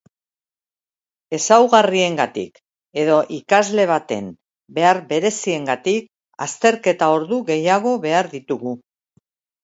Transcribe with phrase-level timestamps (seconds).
[1.37, 2.55] Ezaugarriengatik
[3.01, 4.31] edo ikasle baten
[4.77, 6.09] behar bereziengatik
[6.47, 8.75] azterketa-ordu gehiago behar ditugu.